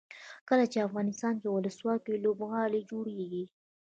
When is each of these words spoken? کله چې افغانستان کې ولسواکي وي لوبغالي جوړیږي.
کله 0.49 0.65
چې 0.71 0.85
افغانستان 0.87 1.33
کې 1.41 1.47
ولسواکي 1.49 2.09
وي 2.11 2.19
لوبغالي 2.25 2.81
جوړیږي. 2.91 3.43